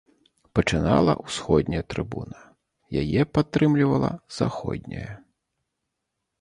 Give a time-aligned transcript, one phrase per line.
[0.59, 2.41] Пачынала ўсходняя трыбуна,
[3.03, 5.11] яе падтрымлівала заходняя.